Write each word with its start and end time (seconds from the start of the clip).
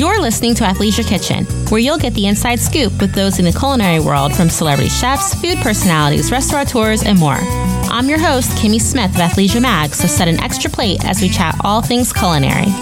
You're 0.00 0.18
listening 0.18 0.54
to 0.54 0.64
Athleisure 0.64 1.06
Kitchen, 1.06 1.44
where 1.68 1.78
you'll 1.78 1.98
get 1.98 2.14
the 2.14 2.26
inside 2.26 2.58
scoop 2.58 3.02
with 3.02 3.12
those 3.12 3.38
in 3.38 3.44
the 3.44 3.52
culinary 3.52 4.00
world 4.00 4.34
from 4.34 4.48
celebrity 4.48 4.88
chefs, 4.88 5.34
food 5.34 5.58
personalities, 5.58 6.32
restaurateurs, 6.32 7.02
and 7.02 7.18
more. 7.18 7.36
I'm 7.36 8.08
your 8.08 8.18
host, 8.18 8.50
Kimmy 8.52 8.80
Smith 8.80 9.10
of 9.10 9.20
Athleisure 9.20 9.60
Mag, 9.60 9.94
so 9.94 10.06
set 10.06 10.26
an 10.26 10.40
extra 10.40 10.70
plate 10.70 11.04
as 11.04 11.20
we 11.20 11.28
chat 11.28 11.54
all 11.64 11.82
things 11.82 12.14
culinary. 12.14 12.72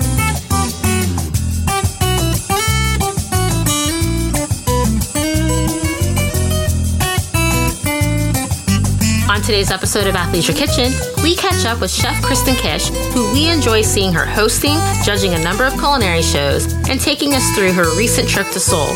On 9.39 9.45
today's 9.45 9.71
episode 9.71 10.09
of 10.09 10.17
Athleisure 10.17 10.53
Kitchen, 10.53 10.91
we 11.23 11.37
catch 11.37 11.65
up 11.65 11.81
with 11.81 11.93
Chef 11.93 12.21
Kristen 12.25 12.57
Kish, 12.57 12.89
who 12.89 13.33
we 13.33 13.49
enjoy 13.49 13.83
seeing 13.83 14.13
her 14.13 14.27
hosting, 14.27 14.77
judging 15.05 15.33
a 15.35 15.39
number 15.39 15.65
of 15.65 15.75
culinary 15.75 16.23
shows, 16.23 16.73
and 16.89 17.01
taking 17.01 17.35
us 17.35 17.49
through 17.55 17.73
her 17.73 17.97
recent 17.97 18.29
trip 18.29 18.49
to 18.49 18.59
Seoul. 18.59 18.89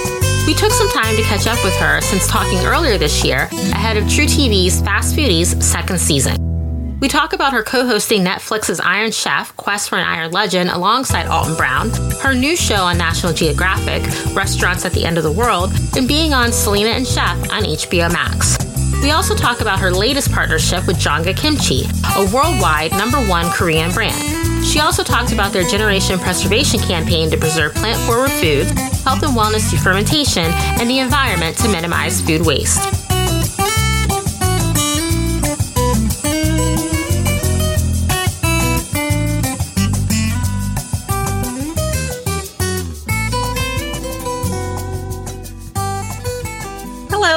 We 0.44 0.54
took 0.54 0.72
some 0.72 0.88
time 0.88 1.14
to 1.14 1.22
catch 1.22 1.46
up 1.46 1.62
with 1.62 1.76
her 1.76 2.00
since 2.00 2.26
talking 2.26 2.58
earlier 2.66 2.98
this 2.98 3.24
year 3.24 3.48
ahead 3.52 3.96
of 3.96 4.02
truTV's 4.04 4.80
Fast 4.80 5.14
Foodies 5.14 5.62
second 5.62 6.00
season. 6.00 6.98
We 6.98 7.06
talk 7.06 7.34
about 7.34 7.52
her 7.52 7.62
co 7.62 7.86
hosting 7.86 8.24
Netflix's 8.24 8.80
Iron 8.80 9.12
Chef, 9.12 9.56
Quest 9.56 9.90
for 9.90 9.96
an 9.96 10.04
Iron 10.04 10.32
Legend, 10.32 10.70
alongside 10.70 11.26
Alton 11.28 11.54
Brown, 11.54 11.90
her 12.20 12.34
new 12.34 12.56
show 12.56 12.82
on 12.82 12.98
National 12.98 13.32
Geographic, 13.32 14.02
Restaurants 14.34 14.84
at 14.84 14.92
the 14.92 15.04
End 15.04 15.18
of 15.18 15.22
the 15.22 15.30
World, 15.30 15.72
and 15.96 16.08
being 16.08 16.34
on 16.34 16.50
Selena 16.50 16.90
and 16.90 17.06
Chef 17.06 17.38
on 17.52 17.62
HBO 17.62 18.12
Max. 18.12 18.71
We 19.00 19.10
also 19.10 19.34
talk 19.34 19.60
about 19.60 19.78
her 19.80 19.90
latest 19.90 20.32
partnership 20.32 20.86
with 20.86 20.96
Jongga 20.96 21.36
Kimchi, 21.36 21.84
a 22.16 22.30
worldwide 22.34 22.92
number 22.92 23.18
one 23.28 23.48
Korean 23.50 23.92
brand. 23.92 24.64
She 24.64 24.80
also 24.80 25.02
talks 25.02 25.32
about 25.32 25.52
their 25.52 25.64
generation 25.64 26.18
preservation 26.18 26.80
campaign 26.80 27.30
to 27.30 27.36
preserve 27.36 27.74
plant 27.74 27.98
forward 28.06 28.30
foods, 28.30 28.70
health 29.02 29.22
and 29.22 29.36
wellness 29.36 29.68
through 29.68 29.80
fermentation, 29.80 30.44
and 30.44 30.88
the 30.88 31.00
environment 31.00 31.56
to 31.58 31.68
minimize 31.68 32.20
food 32.20 32.46
waste. 32.46 33.01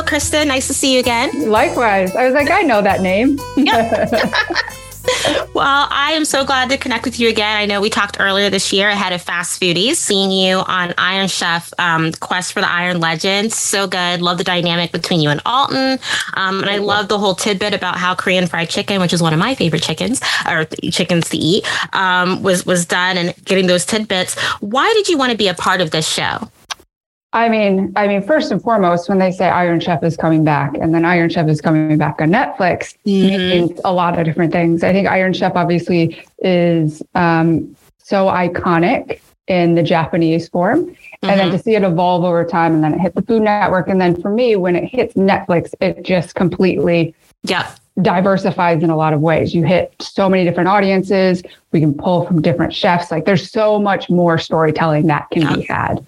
Kristen. 0.06 0.48
Nice 0.48 0.68
to 0.68 0.74
see 0.74 0.94
you 0.94 1.00
again. 1.00 1.50
Likewise. 1.50 2.16
I 2.16 2.26
was 2.26 2.34
like, 2.34 2.50
I 2.50 2.62
know 2.62 2.82
that 2.82 3.02
name. 3.02 3.40
Well, 5.56 5.88
I 5.90 6.12
am 6.12 6.26
so 6.26 6.44
glad 6.44 6.70
to 6.72 6.78
connect 6.78 7.06
with 7.06 7.18
you 7.18 7.30
again. 7.30 7.56
I 7.56 7.66
know 7.66 7.80
we 7.80 7.90
talked 7.90 8.18
earlier 8.20 8.50
this 8.50 8.74
year 8.74 8.90
ahead 8.90 9.14
of 9.14 9.22
Fast 9.22 9.62
Foodies, 9.62 9.96
seeing 9.96 10.30
you 10.30 10.58
on 10.58 10.94
Iron 10.98 11.30
Chef 11.30 11.72
um, 11.80 12.12
Quest 12.12 12.52
for 12.52 12.60
the 12.60 12.70
Iron 12.70 13.00
Legend. 13.00 13.54
So 13.54 13.88
good. 13.88 14.22
Love 14.22 14.38
the 14.38 14.44
dynamic 14.44 14.92
between 14.92 15.22
you 15.22 15.30
and 15.30 15.42
Alton. 15.46 15.98
Um, 16.34 16.60
and 16.60 16.70
I 16.70 16.78
love 16.78 17.08
the 17.08 17.18
whole 17.18 17.36
tidbit 17.36 17.74
about 17.74 17.98
how 17.98 18.16
Korean 18.16 18.48
fried 18.48 18.70
chicken, 18.70 19.00
which 19.00 19.14
is 19.14 19.22
one 19.22 19.32
of 19.32 19.40
my 19.40 19.56
favorite 19.56 19.82
chickens 19.82 20.20
or 20.46 20.66
chickens 20.92 21.30
to 21.30 21.38
eat, 21.38 21.66
um, 21.96 22.44
was 22.44 22.66
was 22.66 22.86
done 22.86 23.18
and 23.18 23.34
getting 23.46 23.68
those 23.68 23.86
tidbits. 23.86 24.38
Why 24.60 24.92
did 24.94 25.08
you 25.08 25.18
want 25.18 25.32
to 25.32 25.38
be 25.38 25.48
a 25.48 25.54
part 25.54 25.80
of 25.80 25.92
this 25.92 26.08
show? 26.08 26.50
I 27.36 27.50
mean, 27.50 27.92
I 27.98 28.08
mean, 28.08 28.22
first 28.22 28.50
and 28.50 28.62
foremost, 28.62 29.10
when 29.10 29.18
they 29.18 29.30
say 29.30 29.50
Iron 29.50 29.82
Chef 29.82 30.02
is 30.04 30.16
coming 30.16 30.46
back, 30.46 30.74
and 30.80 30.96
then 30.96 31.04
Iron 31.04 31.30
Chef 31.30 31.50
is 31.50 31.60
coming 31.60 31.98
back 31.98 32.22
on 32.22 32.30
Netflix, 32.30 32.96
mm-hmm. 33.06 33.50
means 33.50 33.82
a 33.84 33.92
lot 33.92 34.18
of 34.18 34.24
different 34.24 34.54
things. 34.54 34.84
I 34.84 34.94
think 34.94 35.06
Iron 35.10 35.34
Chef 35.34 35.52
obviously 35.54 36.24
is 36.40 37.04
um, 37.14 37.76
so 37.98 38.28
iconic 38.28 39.20
in 39.48 39.76
the 39.76 39.84
Japanese 39.84 40.48
form, 40.48 40.86
mm-hmm. 40.86 41.30
and 41.30 41.38
then 41.38 41.52
to 41.52 41.60
see 41.60 41.76
it 41.76 41.84
evolve 41.84 42.24
over 42.24 42.46
time, 42.46 42.74
and 42.74 42.82
then 42.82 42.94
it 42.94 43.02
hit 43.02 43.16
the 43.16 43.22
Food 43.22 43.42
Network, 43.42 43.90
and 43.90 44.00
then 44.00 44.20
for 44.22 44.30
me, 44.30 44.56
when 44.56 44.78
it 44.78 44.86
hits 44.86 45.14
Netflix, 45.16 45.74
it 45.82 46.04
just 46.04 46.36
completely 46.36 47.14
yeah 47.44 47.76
diversifies 48.02 48.84
in 48.84 48.90
a 48.90 48.96
lot 48.98 49.14
of 49.14 49.22
ways. 49.22 49.56
You 49.56 49.64
hit 49.64 49.94
so 50.02 50.28
many 50.28 50.44
different 50.44 50.68
audiences. 50.68 51.42
We 51.72 51.80
can 51.80 51.94
pull 51.94 52.26
from 52.26 52.42
different 52.42 52.74
chefs. 52.74 53.10
Like 53.10 53.24
there's 53.24 53.50
so 53.50 53.80
much 53.80 54.10
more 54.10 54.38
storytelling 54.38 55.08
that 55.08 55.30
can 55.32 55.44
yeah. 55.44 55.56
be 55.56 55.62
had. 55.62 56.06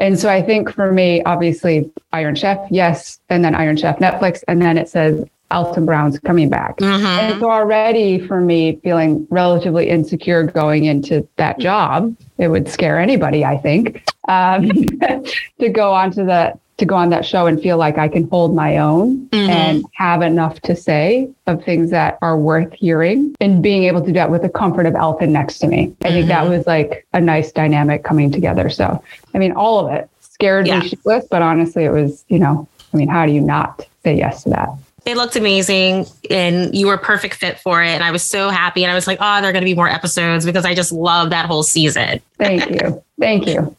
And 0.00 0.18
so 0.18 0.30
I 0.30 0.42
think 0.42 0.72
for 0.72 0.90
me, 0.90 1.22
obviously, 1.24 1.90
Iron 2.12 2.34
Chef, 2.34 2.58
yes, 2.70 3.20
and 3.28 3.44
then 3.44 3.54
Iron 3.54 3.76
Chef 3.76 3.98
Netflix, 3.98 4.42
and 4.48 4.60
then 4.60 4.78
it 4.78 4.88
says 4.88 5.24
Alton 5.50 5.84
Brown's 5.84 6.18
coming 6.20 6.48
back. 6.48 6.78
Mm-hmm. 6.78 7.06
And 7.06 7.40
so 7.40 7.50
already 7.50 8.26
for 8.26 8.40
me, 8.40 8.76
feeling 8.82 9.26
relatively 9.30 9.88
insecure 9.88 10.44
going 10.44 10.84
into 10.84 11.28
that 11.36 11.58
job, 11.58 12.16
it 12.38 12.48
would 12.48 12.68
scare 12.68 12.98
anybody, 12.98 13.44
I 13.44 13.58
think, 13.58 14.02
um, 14.26 14.68
to 15.60 15.68
go 15.68 15.92
onto 15.92 16.24
that 16.26 16.58
to 16.80 16.86
go 16.86 16.96
on 16.96 17.10
that 17.10 17.24
show 17.24 17.46
and 17.46 17.62
feel 17.62 17.76
like 17.76 17.96
I 17.96 18.08
can 18.08 18.28
hold 18.28 18.54
my 18.54 18.78
own 18.78 19.28
mm-hmm. 19.28 19.50
and 19.50 19.84
have 19.92 20.22
enough 20.22 20.60
to 20.62 20.74
say 20.74 21.30
of 21.46 21.64
things 21.64 21.90
that 21.90 22.18
are 22.22 22.36
worth 22.36 22.72
hearing 22.72 23.36
and 23.40 23.62
being 23.62 23.84
able 23.84 24.00
to 24.00 24.08
do 24.08 24.12
that 24.14 24.30
with 24.30 24.42
the 24.42 24.48
comfort 24.48 24.86
of 24.86 24.96
Alton 24.96 25.32
next 25.32 25.58
to 25.60 25.68
me. 25.68 25.78
I 25.78 25.82
mm-hmm. 25.84 26.14
think 26.14 26.28
that 26.28 26.42
mm-hmm. 26.42 26.50
was 26.50 26.66
like 26.66 27.06
a 27.12 27.20
nice 27.20 27.52
dynamic 27.52 28.02
coming 28.02 28.30
together. 28.30 28.68
So, 28.68 29.02
I 29.34 29.38
mean, 29.38 29.52
all 29.52 29.86
of 29.86 29.92
it 29.92 30.10
scared 30.20 30.66
yeah. 30.66 30.80
me 30.80 30.90
shitless, 30.90 31.28
but 31.30 31.42
honestly, 31.42 31.84
it 31.84 31.90
was, 31.90 32.24
you 32.28 32.38
know, 32.38 32.66
I 32.92 32.96
mean, 32.96 33.08
how 33.08 33.26
do 33.26 33.32
you 33.32 33.40
not 33.40 33.86
say 34.02 34.16
yes 34.16 34.42
to 34.44 34.50
that? 34.50 34.70
It 35.06 35.16
looked 35.16 35.36
amazing 35.36 36.06
and 36.30 36.74
you 36.74 36.86
were 36.86 36.94
a 36.94 36.98
perfect 36.98 37.34
fit 37.34 37.58
for 37.58 37.82
it. 37.82 37.88
And 37.88 38.04
I 38.04 38.10
was 38.10 38.22
so 38.22 38.50
happy. 38.50 38.84
And 38.84 38.92
I 38.92 38.94
was 38.94 39.06
like, 39.06 39.18
oh, 39.20 39.40
there 39.40 39.48
are 39.48 39.52
going 39.52 39.62
to 39.62 39.70
be 39.70 39.74
more 39.74 39.88
episodes 39.88 40.44
because 40.44 40.64
I 40.64 40.74
just 40.74 40.92
love 40.92 41.30
that 41.30 41.46
whole 41.46 41.62
season. 41.62 42.20
Thank 42.36 42.70
you. 42.70 43.02
Thank 43.18 43.46
you. 43.46 43.74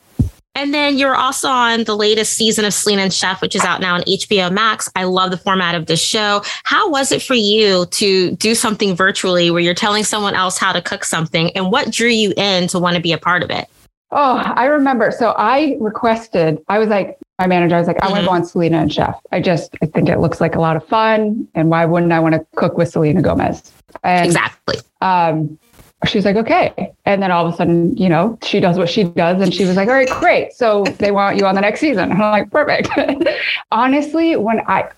And 0.53 0.73
then 0.73 0.97
you're 0.97 1.15
also 1.15 1.47
on 1.47 1.85
the 1.85 1.95
latest 1.95 2.33
season 2.33 2.65
of 2.65 2.73
Selena 2.73 3.03
and 3.03 3.13
Chef, 3.13 3.41
which 3.41 3.55
is 3.55 3.63
out 3.63 3.79
now 3.79 3.95
on 3.95 4.01
HBO 4.01 4.51
Max. 4.51 4.89
I 4.95 5.05
love 5.05 5.31
the 5.31 5.37
format 5.37 5.75
of 5.75 5.85
this 5.85 6.03
show. 6.03 6.41
How 6.65 6.89
was 6.89 7.11
it 7.11 7.21
for 7.21 7.35
you 7.35 7.85
to 7.85 8.35
do 8.35 8.53
something 8.53 8.93
virtually 8.93 9.49
where 9.49 9.61
you're 9.61 9.73
telling 9.73 10.03
someone 10.03 10.35
else 10.35 10.57
how 10.57 10.73
to 10.73 10.81
cook 10.81 11.05
something? 11.05 11.55
And 11.55 11.71
what 11.71 11.91
drew 11.91 12.09
you 12.09 12.33
in 12.35 12.67
to 12.67 12.79
want 12.79 12.95
to 12.95 13.01
be 13.01 13.13
a 13.13 13.17
part 13.17 13.43
of 13.43 13.49
it? 13.49 13.67
Oh, 14.11 14.37
I 14.37 14.65
remember. 14.65 15.09
So 15.11 15.33
I 15.37 15.77
requested, 15.79 16.61
I 16.67 16.79
was 16.79 16.89
like, 16.89 17.17
my 17.39 17.47
manager, 17.47 17.75
I 17.75 17.79
was 17.79 17.87
like, 17.87 18.03
I 18.03 18.07
mm-hmm. 18.07 18.11
want 18.11 18.21
to 18.21 18.27
go 18.27 18.33
on 18.33 18.45
Selena 18.45 18.77
and 18.79 18.93
Chef. 18.93 19.15
I 19.31 19.39
just, 19.39 19.75
I 19.81 19.85
think 19.85 20.09
it 20.09 20.19
looks 20.19 20.41
like 20.41 20.55
a 20.55 20.59
lot 20.59 20.75
of 20.75 20.85
fun. 20.85 21.47
And 21.55 21.69
why 21.69 21.85
wouldn't 21.85 22.11
I 22.11 22.19
want 22.19 22.35
to 22.35 22.45
cook 22.55 22.77
with 22.77 22.89
Selena 22.89 23.21
Gomez? 23.21 23.71
And, 24.03 24.25
exactly. 24.25 24.75
Um, 24.99 25.57
she's 26.07 26.25
like, 26.25 26.35
okay. 26.35 26.93
And 27.05 27.21
then 27.21 27.31
all 27.31 27.45
of 27.45 27.53
a 27.53 27.57
sudden, 27.57 27.95
you 27.95 28.09
know, 28.09 28.37
she 28.43 28.59
does 28.59 28.77
what 28.77 28.89
she 28.89 29.03
does. 29.03 29.41
And 29.41 29.53
she 29.53 29.65
was 29.65 29.75
like, 29.75 29.87
all 29.87 29.93
right, 29.93 30.09
great. 30.09 30.53
So 30.53 30.83
they 30.83 31.11
want 31.11 31.37
you 31.37 31.45
on 31.45 31.55
the 31.55 31.61
next 31.61 31.79
season. 31.79 32.11
And 32.11 32.13
I'm 32.23 32.31
like, 32.31 32.51
perfect. 32.51 32.89
Honestly, 33.71 34.35
when 34.35 34.61
I, 34.67 34.89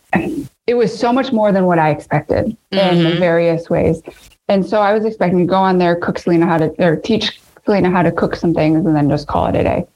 it 0.67 0.75
was 0.75 0.97
so 0.97 1.11
much 1.11 1.31
more 1.31 1.51
than 1.51 1.65
what 1.65 1.79
I 1.79 1.89
expected 1.89 2.55
mm-hmm. 2.71 3.05
in 3.05 3.19
various 3.19 3.69
ways. 3.69 4.01
And 4.47 4.65
so 4.65 4.81
I 4.81 4.93
was 4.93 5.05
expecting 5.05 5.39
to 5.39 5.45
go 5.45 5.55
on 5.55 5.77
there, 5.77 5.95
cook 5.95 6.19
Selena 6.19 6.45
how 6.45 6.57
to, 6.57 6.85
or 6.85 6.95
teach 6.95 7.39
Selena 7.65 7.89
how 7.89 8.03
to 8.03 8.11
cook 8.11 8.35
some 8.35 8.53
things 8.53 8.85
and 8.85 8.95
then 8.95 9.09
just 9.09 9.27
call 9.27 9.47
it 9.47 9.55
a 9.55 9.63
day. 9.63 9.87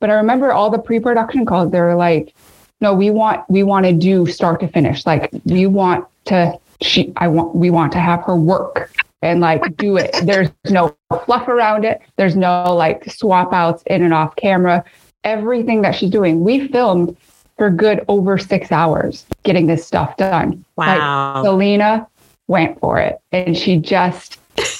But 0.00 0.10
I 0.10 0.14
remember 0.14 0.52
all 0.52 0.70
the 0.70 0.78
pre-production 0.78 1.46
calls, 1.46 1.70
they 1.70 1.80
were 1.80 1.94
like, 1.94 2.34
no, 2.80 2.92
we 2.94 3.10
want, 3.10 3.48
we 3.48 3.62
want 3.62 3.86
to 3.86 3.92
do 3.92 4.26
start 4.26 4.60
to 4.60 4.68
finish. 4.68 5.06
Like 5.06 5.30
we 5.44 5.66
want 5.66 6.04
to, 6.26 6.58
she, 6.80 7.12
I 7.16 7.28
want, 7.28 7.54
we 7.54 7.70
want 7.70 7.92
to 7.92 8.00
have 8.00 8.22
her 8.24 8.34
work 8.34 8.92
and 9.22 9.40
like 9.40 9.76
do 9.76 9.96
it. 9.96 10.14
There's 10.24 10.50
no 10.68 10.94
fluff 11.24 11.48
around 11.48 11.84
it. 11.84 12.00
There's 12.16 12.36
no 12.36 12.74
like 12.74 13.10
swap 13.10 13.52
outs 13.52 13.82
in 13.86 14.02
and 14.02 14.12
off 14.12 14.36
camera. 14.36 14.84
Everything 15.24 15.82
that 15.82 15.94
she's 15.94 16.10
doing, 16.10 16.42
we 16.44 16.68
filmed 16.68 17.16
for 17.56 17.70
good 17.70 18.04
over 18.08 18.38
six 18.38 18.72
hours 18.72 19.24
getting 19.44 19.66
this 19.66 19.86
stuff 19.86 20.16
done. 20.16 20.64
Wow. 20.76 21.34
Like, 21.34 21.44
Selena 21.44 22.08
went 22.48 22.80
for 22.80 22.98
it 22.98 23.20
and 23.30 23.56
she 23.56 23.78
just 23.78 24.38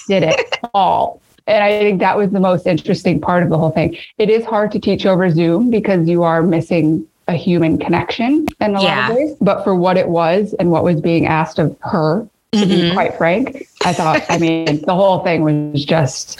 did 0.09 0.25
it 0.25 0.59
all. 0.75 1.21
And 1.47 1.63
I 1.63 1.79
think 1.81 2.01
that 2.01 2.17
was 2.17 2.31
the 2.31 2.41
most 2.41 2.67
interesting 2.67 3.21
part 3.21 3.43
of 3.43 3.51
the 3.51 3.59
whole 3.59 3.71
thing. 3.71 3.97
It 4.19 4.31
is 4.31 4.45
hard 4.45 4.71
to 4.73 4.79
teach 4.79 5.07
over 5.07 5.29
Zoom 5.31 5.71
because 5.71 6.09
you 6.09 6.23
are 6.23 6.43
missing 6.43 7.07
a 7.29 7.35
human 7.35 7.79
connection 7.79 8.47
in 8.61 8.75
a 8.75 8.83
yeah. 8.83 9.09
lot 9.09 9.11
of 9.11 9.17
ways. 9.17 9.37
But 9.41 9.65
for 9.65 9.75
what 9.75 9.97
it 9.97 10.09
was 10.09 10.55
and 10.59 10.71
what 10.71 10.85
was 10.85 11.01
being 11.01 11.27
asked 11.27 11.59
of 11.59 11.77
her 11.81 12.29
to 12.53 12.59
mm-hmm. 12.59 12.89
be 12.89 12.93
quite 12.93 13.17
frank. 13.17 13.69
I 13.85 13.93
thought, 13.93 14.23
I 14.29 14.39
mean, 14.39 14.83
the 14.83 14.95
whole 14.95 15.21
thing 15.21 15.43
was 15.43 15.85
just 15.85 16.39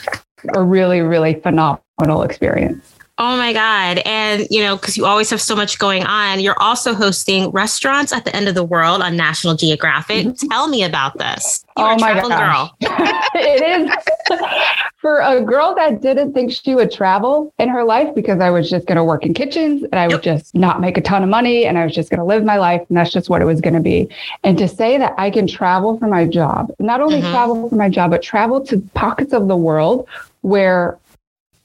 a 0.55 0.63
really, 0.63 1.01
really 1.01 1.35
phenomenal 1.35 2.23
experience. 2.23 2.92
Oh 3.25 3.37
my 3.37 3.53
God. 3.53 3.99
And, 4.05 4.49
you 4.51 4.61
know, 4.65 4.75
because 4.75 4.97
you 4.97 5.07
always 5.07 5.31
have 5.31 5.41
so 5.41 5.55
much 5.55 5.79
going 5.79 6.03
on, 6.03 6.41
you're 6.41 6.61
also 6.61 6.93
hosting 6.93 7.51
Restaurants 7.51 8.13
at 8.13 8.25
the 8.25 8.35
End 8.35 8.49
of 8.49 8.57
the 8.57 8.65
World 8.65 9.01
on 9.01 9.17
National 9.17 9.55
Geographic. 9.55 10.27
Mm-hmm. 10.27 10.49
Tell 10.49 10.67
me 10.67 10.83
about 10.83 11.17
this. 11.19 11.65
You're 11.79 11.93
oh 11.93 11.99
my 11.99 12.15
God. 12.15 12.71
it 12.81 13.63
is 13.81 14.41
for 14.97 15.21
a 15.21 15.41
girl 15.41 15.73
that 15.77 16.03
didn't 16.03 16.33
think 16.33 16.51
she 16.51 16.75
would 16.75 16.91
travel 16.91 17.55
in 17.61 17.69
her 17.69 17.85
life 17.85 18.13
because 18.13 18.41
I 18.41 18.51
was 18.51 18.69
just 18.69 18.89
going 18.89 18.97
to 18.97 19.05
work 19.05 19.25
in 19.25 19.35
kitchens 19.35 19.85
and 19.85 19.95
I 19.95 20.09
would 20.09 20.27
yep. 20.27 20.41
just 20.41 20.53
not 20.57 20.81
make 20.81 20.99
a 20.99 21.01
ton 21.01 21.23
of 21.23 21.29
money 21.29 21.65
and 21.65 21.79
I 21.79 21.85
was 21.85 21.95
just 21.95 22.11
going 22.11 22.19
to 22.19 22.25
live 22.25 22.43
my 22.43 22.57
life. 22.57 22.85
And 22.89 22.99
that's 22.99 23.13
just 23.13 23.31
what 23.31 23.41
it 23.41 23.45
was 23.45 23.61
going 23.61 23.75
to 23.75 23.81
be. 23.81 24.09
And 24.43 24.59
to 24.59 24.67
say 24.67 24.99
that 24.99 25.15
I 25.17 25.31
can 25.31 25.47
travel 25.47 25.97
for 25.97 26.09
my 26.09 26.27
job, 26.27 26.73
not 26.81 27.01
only 27.01 27.21
mm-hmm. 27.21 27.31
travel 27.31 27.69
for 27.69 27.77
my 27.77 27.89
job, 27.89 28.11
but 28.11 28.21
travel 28.21 28.61
to 28.67 28.81
pockets 28.95 29.33
of 29.33 29.47
the 29.47 29.57
world 29.57 30.09
where 30.41 30.99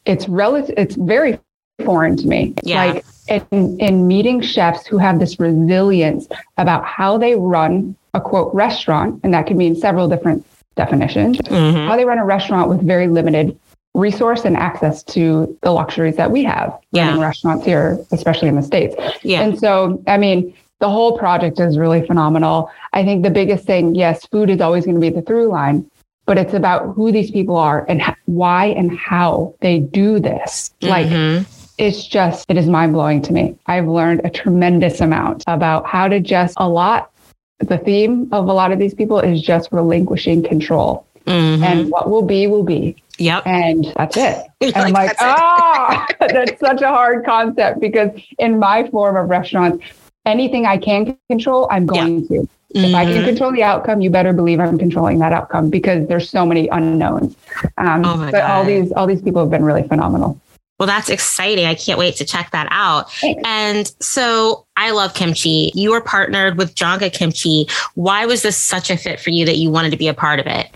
it's 0.06 0.30
relative 0.30 0.74
it's 0.77 0.95
very 0.95 1.38
foreign 1.85 2.18
to 2.18 2.27
me. 2.27 2.53
Yeah. 2.63 2.85
Like 2.85 3.06
in, 3.51 3.79
in 3.79 4.07
meeting 4.07 4.41
chefs 4.41 4.85
who 4.88 4.97
have 4.97 5.19
this 5.19 5.39
resilience 5.39 6.27
about 6.57 6.85
how 6.85 7.18
they 7.18 7.35
run 7.35 7.95
a 8.13 8.21
quote 8.21 8.53
restaurant, 8.53 9.19
and 9.24 9.33
that 9.33 9.47
can 9.47 9.57
mean 9.57 9.75
several 9.75 10.07
different 10.07 10.45
definitions, 10.75 11.38
Mhm. 11.39 11.88
how 11.88 11.95
they 11.95 12.06
run 12.06 12.18
a 12.19 12.25
restaurant 12.25 12.69
with 12.69 12.81
very 12.81 13.07
limited 13.07 13.57
resource 13.94 14.45
and 14.45 14.56
access 14.56 15.01
to 15.03 15.57
the 15.63 15.71
luxuries 15.71 16.15
that 16.18 16.29
we 16.31 16.44
have 16.44 16.77
Yeah. 16.91 17.07
running 17.07 17.21
restaurants 17.21 17.65
here, 17.65 18.00
especially 18.12 18.47
in 18.47 18.56
the 18.56 18.62
States. 18.62 18.95
Yeah. 19.23 19.41
And 19.41 19.59
so, 19.59 20.01
I 20.07 20.18
mean, 20.18 20.53
the 20.80 20.89
whole 20.89 21.18
project 21.18 21.59
is 21.59 21.77
really 21.80 22.06
phenomenal. 22.06 22.69
I 22.94 23.03
think 23.03 23.23
the 23.23 23.31
biggest 23.31 23.65
thing, 23.65 23.95
yes, 23.95 24.25
food 24.27 24.50
is 24.51 24.62
always 24.62 24.85
going 24.85 24.95
to 24.95 25.01
be 25.01 25.09
the 25.09 25.23
through 25.23 25.47
line, 25.47 25.83
but 26.27 26.38
it's 26.38 26.53
about 26.53 26.94
who 26.95 27.12
these 27.12 27.31
people 27.31 27.57
are 27.57 27.85
and 27.89 28.03
why 28.25 28.65
and 28.68 28.95
how 28.95 29.56
they 29.62 29.80
do 29.80 30.19
this. 30.19 30.71
Like, 30.83 31.07
Mhm. 31.07 31.45
It's 31.77 32.06
just, 32.07 32.45
it 32.50 32.57
is 32.57 32.68
mind 32.68 32.94
blowing 32.94 33.21
to 33.24 33.33
me. 33.33 33.56
I've 33.68 33.88
learned 33.88 34.21
a 34.24 34.29
tremendous 34.29 35.00
amount 35.01 35.44
about 35.47 35.85
how 35.85 36.07
to 36.07 36.19
just 36.19 36.56
a 36.57 36.68
lot. 36.68 37.12
The 37.59 37.77
theme 37.77 38.27
of 38.31 38.47
a 38.47 38.53
lot 38.53 38.71
of 38.71 38.79
these 38.79 38.94
people 38.94 39.19
is 39.19 39.41
just 39.41 39.71
relinquishing 39.71 40.44
control. 40.44 41.06
Mhm. 41.25 41.63
And 41.63 41.89
what 41.89 42.09
will 42.09 42.21
be, 42.24 42.47
will 42.47 42.63
be. 42.63 42.95
yep. 43.18 43.45
And 43.45 43.85
that's 43.97 44.15
it. 44.18 44.45
And 44.62 44.75
I'm 44.77 44.94
like, 44.94 45.09
"That's 45.18 45.21
it." 45.21 45.27
ah, 45.27 46.06
that's 46.19 46.59
such 46.59 46.81
a 46.81 46.88
hard 46.88 47.25
concept 47.25 47.80
because 47.80 48.12
in 48.39 48.59
my 48.59 48.88
form 48.89 49.15
of 49.18 49.30
restaurants, 49.30 49.83
anything 50.25 50.65
I 50.65 50.77
can 50.77 51.18
control, 51.30 51.68
I'm 51.71 51.85
going 51.85 52.27
to. 52.27 52.47
If 52.73 52.94
I 52.94 53.06
can 53.06 53.23
Mhm. 53.23 53.25
control 53.25 53.51
the 53.53 53.63
outcome, 53.63 54.01
you 54.01 54.09
better 54.09 54.33
believe 54.33 54.59
I'm 54.59 54.77
controlling 54.77 55.19
that 55.19 55.31
outcome 55.33 55.69
because 55.69 56.07
there's 56.07 56.30
so 56.30 56.45
many 56.45 56.68
unknowns. 56.68 57.35
Um, 57.77 58.03
Oh 58.06 58.18
my 58.18 58.30
but 58.31 58.44
all 58.44 58.63
these 58.65 58.91
all 58.91 59.07
these 59.07 59.21
people 59.21 59.41
have 59.41 59.50
been 59.50 59.63
really 59.63 59.83
phenomenal. 59.88 60.38
Well, 60.79 60.88
that's 60.88 61.09
exciting. 61.09 61.65
I 61.65 61.75
can't 61.75 61.97
wait 61.97 62.15
to 62.18 62.25
check 62.25 62.51
that 62.51 62.68
out. 62.69 63.12
Thanks. 63.13 63.41
And 63.45 63.91
so 64.00 64.65
I 64.75 64.91
love 64.91 65.13
kimchi. 65.13 65.71
You 65.74 65.91
were 65.91 66.01
partnered 66.01 66.57
with 66.57 66.75
Jongga 66.75 67.12
Kimchi. 67.12 67.68
Why 67.95 68.25
was 68.25 68.44
this 68.44 68.57
such 68.57 68.91
a 68.91 68.97
fit 68.97 69.19
for 69.19 69.31
you 69.31 69.45
that 69.45 69.57
you 69.57 69.71
wanted 69.71 69.91
to 69.91 69.97
be 69.97 70.07
a 70.07 70.13
part 70.13 70.39
of 70.39 70.45
it? 70.45 70.68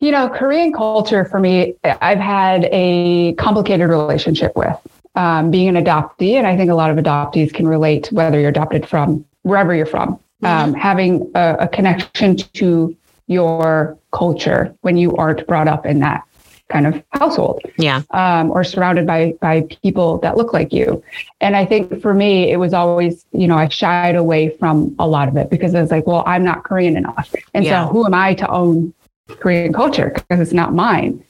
You 0.00 0.12
know, 0.12 0.30
Korean 0.30 0.72
culture 0.72 1.26
for 1.26 1.38
me, 1.38 1.74
I've 1.84 2.18
had 2.18 2.68
a 2.72 3.34
complicated 3.34 3.90
relationship 3.90 4.56
with 4.56 4.78
um, 5.14 5.50
being 5.50 5.76
an 5.76 5.84
adoptee. 5.84 6.34
And 6.34 6.46
I 6.46 6.56
think 6.56 6.70
a 6.70 6.74
lot 6.74 6.90
of 6.90 6.96
adoptees 6.96 7.52
can 7.52 7.68
relate 7.68 8.10
whether 8.12 8.40
you're 8.40 8.48
adopted 8.48 8.88
from 8.88 9.26
wherever 9.42 9.74
you're 9.74 9.84
from, 9.84 10.18
um, 10.42 10.72
having 10.72 11.30
a, 11.34 11.56
a 11.60 11.68
connection 11.68 12.36
to 12.36 12.96
your 13.26 13.98
culture 14.12 14.74
when 14.80 14.96
you 14.96 15.14
aren't 15.16 15.46
brought 15.46 15.68
up 15.68 15.84
in 15.84 16.00
that 16.00 16.24
kind 16.70 16.86
of 16.86 17.02
household 17.12 17.60
Yeah. 17.76 18.02
um, 18.12 18.50
or 18.50 18.64
surrounded 18.64 19.06
by 19.06 19.34
by 19.40 19.62
people 19.82 20.18
that 20.18 20.36
look 20.36 20.52
like 20.52 20.72
you. 20.72 21.02
And 21.40 21.56
I 21.56 21.64
think 21.66 22.00
for 22.00 22.14
me, 22.14 22.50
it 22.50 22.56
was 22.56 22.72
always, 22.72 23.26
you 23.32 23.46
know, 23.48 23.56
I 23.56 23.68
shied 23.68 24.16
away 24.16 24.56
from 24.58 24.94
a 24.98 25.06
lot 25.06 25.28
of 25.28 25.36
it 25.36 25.50
because 25.50 25.74
I 25.74 25.80
was 25.82 25.90
like, 25.90 26.06
well, 26.06 26.22
I'm 26.26 26.44
not 26.44 26.64
Korean 26.64 26.96
enough. 26.96 27.34
And 27.54 27.64
Yeah. 27.64 27.86
so 27.86 27.92
who 27.92 28.06
am 28.06 28.14
I 28.14 28.34
to 28.34 28.48
own 28.50 28.92
Korean 29.38 29.72
culture? 29.72 30.12
Because 30.14 30.40
it's 30.40 30.52
not 30.52 30.74
mine, 30.74 31.22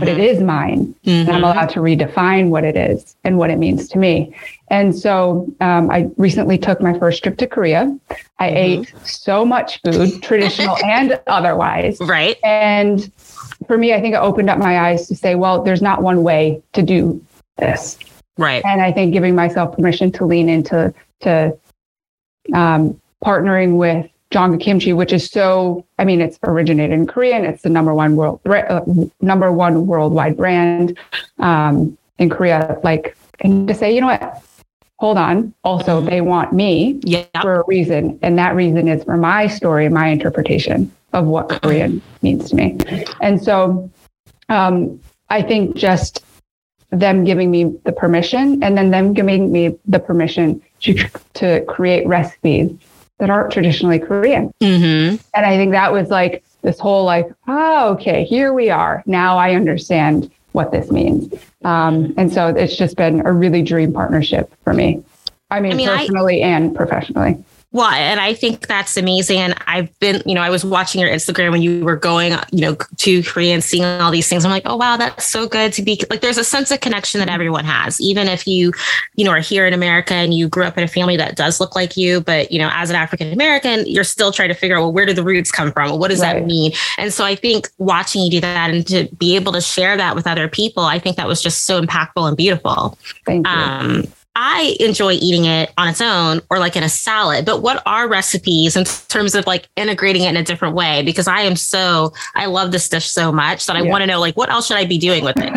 but 0.00 0.08
it 0.08 0.18
is 0.18 0.40
mine. 0.42 0.94
And 1.06 1.30
I'm 1.30 1.42
Mhm. 1.42 1.52
allowed 1.52 1.70
to 1.70 1.80
redefine 1.80 2.48
what 2.48 2.64
it 2.64 2.76
is 2.76 3.16
and 3.24 3.38
what 3.38 3.50
it 3.50 3.58
means 3.58 3.88
to 3.88 3.98
me. 3.98 4.34
And 4.68 4.94
so 4.94 5.46
um, 5.60 5.90
I 5.90 6.08
recently 6.16 6.58
took 6.58 6.80
my 6.80 6.98
first 6.98 7.22
trip 7.22 7.36
to 7.38 7.46
Korea. 7.46 7.82
I 8.38 8.48
Mhm. 8.50 8.56
ate 8.56 8.94
so 9.04 9.44
much 9.44 9.80
food, 9.82 10.22
traditional 10.28 10.76
and 10.84 11.18
otherwise. 11.26 11.98
Right. 12.00 12.36
And 12.44 13.10
for 13.66 13.78
me, 13.78 13.94
I 13.94 14.00
think 14.00 14.14
it 14.14 14.18
opened 14.18 14.50
up 14.50 14.58
my 14.58 14.78
eyes 14.80 15.08
to 15.08 15.16
say, 15.16 15.34
well, 15.34 15.62
there's 15.62 15.82
not 15.82 16.02
one 16.02 16.22
way 16.22 16.62
to 16.72 16.82
do 16.82 17.24
this. 17.56 17.98
Right. 18.36 18.64
And 18.64 18.80
I 18.80 18.92
think 18.92 19.12
giving 19.12 19.34
myself 19.34 19.76
permission 19.76 20.10
to 20.12 20.24
lean 20.24 20.48
into 20.48 20.92
to 21.20 21.56
um, 22.52 23.00
partnering 23.24 23.76
with 23.76 24.08
Jongga 24.30 24.60
Kimchi, 24.60 24.92
which 24.92 25.12
is 25.12 25.26
so, 25.26 25.84
I 25.98 26.04
mean, 26.04 26.20
it's 26.20 26.38
originated 26.42 26.98
in 26.98 27.06
Korea 27.06 27.36
and 27.36 27.46
it's 27.46 27.62
the 27.62 27.68
number 27.68 27.94
one 27.94 28.16
world, 28.16 28.40
uh, 28.46 28.80
number 29.20 29.52
one 29.52 29.86
worldwide 29.86 30.36
brand 30.36 30.98
um, 31.38 31.96
in 32.18 32.28
Korea. 32.28 32.78
Like, 32.82 33.16
and 33.40 33.68
to 33.68 33.74
say, 33.74 33.94
you 33.94 34.00
know 34.00 34.08
what? 34.08 34.42
Hold 34.98 35.18
on. 35.18 35.54
Also, 35.64 36.00
they 36.00 36.20
want 36.20 36.52
me 36.52 36.98
Yeah. 37.04 37.24
for 37.42 37.60
a 37.60 37.64
reason. 37.66 38.18
And 38.22 38.38
that 38.38 38.54
reason 38.54 38.88
is 38.88 39.04
for 39.04 39.16
my 39.16 39.46
story, 39.46 39.88
my 39.88 40.08
interpretation 40.08 40.90
of 41.14 41.26
what 41.26 41.48
Korean 41.62 42.02
means 42.22 42.50
to 42.50 42.56
me. 42.56 42.76
And 43.20 43.42
so 43.42 43.90
um, 44.48 45.00
I 45.30 45.40
think 45.40 45.76
just 45.76 46.24
them 46.90 47.24
giving 47.24 47.50
me 47.50 47.76
the 47.84 47.92
permission 47.92 48.62
and 48.62 48.76
then 48.76 48.90
them 48.90 49.14
giving 49.14 49.50
me 49.50 49.76
the 49.86 49.98
permission 49.98 50.60
to, 50.80 51.08
to 51.34 51.64
create 51.66 52.06
recipes 52.06 52.76
that 53.18 53.30
aren't 53.30 53.52
traditionally 53.52 53.98
Korean. 53.98 54.52
Mm-hmm. 54.60 55.16
And 55.34 55.46
I 55.46 55.56
think 55.56 55.72
that 55.72 55.92
was 55.92 56.10
like 56.10 56.44
this 56.62 56.78
whole 56.78 57.04
like, 57.04 57.32
oh, 57.48 57.92
okay, 57.94 58.24
here 58.24 58.52
we 58.52 58.70
are. 58.70 59.02
Now 59.06 59.38
I 59.38 59.54
understand 59.54 60.30
what 60.52 60.70
this 60.70 60.90
means. 60.90 61.32
Um, 61.64 62.14
and 62.16 62.32
so 62.32 62.48
it's 62.48 62.76
just 62.76 62.96
been 62.96 63.26
a 63.26 63.32
really 63.32 63.62
dream 63.62 63.92
partnership 63.92 64.52
for 64.62 64.72
me. 64.72 65.02
I 65.50 65.60
mean, 65.60 65.72
I 65.72 65.74
mean, 65.74 65.88
I- 65.88 65.98
personally 65.98 66.42
and 66.42 66.74
professionally. 66.74 67.42
Well, 67.74 67.90
and 67.90 68.20
I 68.20 68.34
think 68.34 68.68
that's 68.68 68.96
amazing. 68.96 69.38
And 69.40 69.56
I've 69.66 69.98
been, 69.98 70.22
you 70.24 70.36
know, 70.36 70.42
I 70.42 70.48
was 70.48 70.64
watching 70.64 71.00
your 71.00 71.10
Instagram 71.10 71.50
when 71.50 71.60
you 71.60 71.84
were 71.84 71.96
going, 71.96 72.32
you 72.52 72.60
know, 72.60 72.76
to 72.98 73.22
Korea 73.24 73.52
and 73.52 73.64
seeing 73.64 73.84
all 73.84 74.12
these 74.12 74.28
things. 74.28 74.44
I'm 74.44 74.52
like, 74.52 74.62
oh 74.64 74.76
wow, 74.76 74.96
that's 74.96 75.26
so 75.26 75.48
good 75.48 75.72
to 75.72 75.82
be 75.82 76.00
like. 76.08 76.20
There's 76.20 76.38
a 76.38 76.44
sense 76.44 76.70
of 76.70 76.80
connection 76.80 77.18
that 77.18 77.28
everyone 77.28 77.64
has, 77.64 78.00
even 78.00 78.28
if 78.28 78.46
you, 78.46 78.72
you 79.16 79.24
know, 79.24 79.32
are 79.32 79.40
here 79.40 79.66
in 79.66 79.74
America 79.74 80.14
and 80.14 80.32
you 80.32 80.48
grew 80.48 80.62
up 80.62 80.78
in 80.78 80.84
a 80.84 80.88
family 80.88 81.16
that 81.16 81.34
does 81.34 81.58
look 81.58 81.74
like 81.74 81.96
you. 81.96 82.20
But 82.20 82.52
you 82.52 82.60
know, 82.60 82.70
as 82.72 82.90
an 82.90 82.96
African 82.96 83.32
American, 83.32 83.84
you're 83.88 84.04
still 84.04 84.30
trying 84.30 84.50
to 84.50 84.54
figure 84.54 84.76
out, 84.76 84.82
well, 84.82 84.92
where 84.92 85.04
do 85.04 85.12
the 85.12 85.24
roots 85.24 85.50
come 85.50 85.72
from? 85.72 85.98
What 85.98 86.10
does 86.10 86.20
that 86.20 86.46
mean? 86.46 86.70
And 86.96 87.12
so 87.12 87.24
I 87.24 87.34
think 87.34 87.68
watching 87.78 88.22
you 88.22 88.30
do 88.30 88.40
that 88.42 88.70
and 88.70 88.86
to 88.86 89.08
be 89.16 89.34
able 89.34 89.50
to 89.50 89.60
share 89.60 89.96
that 89.96 90.14
with 90.14 90.28
other 90.28 90.46
people, 90.46 90.84
I 90.84 91.00
think 91.00 91.16
that 91.16 91.26
was 91.26 91.42
just 91.42 91.62
so 91.62 91.82
impactful 91.82 92.28
and 92.28 92.36
beautiful. 92.36 92.96
Thank 93.26 93.48
you. 93.48 93.52
Um, 93.52 94.04
I 94.36 94.76
enjoy 94.80 95.12
eating 95.12 95.44
it 95.44 95.72
on 95.78 95.88
its 95.88 96.00
own 96.00 96.40
or 96.50 96.58
like 96.58 96.74
in 96.76 96.82
a 96.82 96.88
salad, 96.88 97.44
but 97.46 97.62
what 97.62 97.82
are 97.86 98.08
recipes 98.08 98.76
in 98.76 98.84
terms 99.08 99.34
of 99.34 99.46
like 99.46 99.68
integrating 99.76 100.22
it 100.22 100.28
in 100.30 100.36
a 100.36 100.42
different 100.42 100.74
way? 100.74 101.02
Because 101.02 101.28
I 101.28 101.42
am 101.42 101.54
so, 101.54 102.12
I 102.34 102.46
love 102.46 102.72
this 102.72 102.88
dish 102.88 103.06
so 103.08 103.30
much 103.30 103.66
that 103.66 103.76
I 103.76 103.82
Yeah. 103.82 103.90
want 103.90 104.02
to 104.02 104.06
know 104.06 104.18
like, 104.18 104.36
what 104.36 104.50
else 104.50 104.66
should 104.66 104.76
I 104.76 104.86
be 104.86 104.98
doing 104.98 105.22
with 105.24 105.36
it? 105.38 105.52